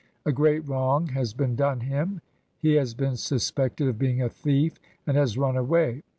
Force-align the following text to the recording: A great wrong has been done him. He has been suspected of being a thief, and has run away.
A 0.25 0.31
great 0.31 0.67
wrong 0.67 1.05
has 1.09 1.31
been 1.35 1.55
done 1.55 1.81
him. 1.81 2.21
He 2.57 2.73
has 2.73 2.95
been 2.95 3.15
suspected 3.17 3.87
of 3.87 3.99
being 3.99 4.23
a 4.23 4.29
thief, 4.29 4.79
and 5.05 5.15
has 5.15 5.37
run 5.37 5.55
away. 5.55 6.01